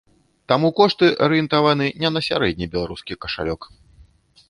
Таму 0.51 0.71
кошты 0.79 1.09
арыентаваны 1.27 1.91
не 2.05 2.09
на 2.17 2.25
сярэдні 2.31 2.71
беларускі 2.75 3.13
кашалёк. 3.27 3.73